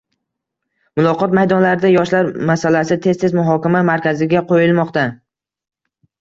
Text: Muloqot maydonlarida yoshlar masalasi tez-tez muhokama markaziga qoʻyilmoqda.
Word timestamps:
Muloqot 0.99 1.35
maydonlarida 1.39 1.91
yoshlar 1.93 2.29
masalasi 2.51 2.97
tez-tez 3.05 3.37
muhokama 3.41 3.83
markaziga 3.91 4.43
qoʻyilmoqda. 4.53 5.05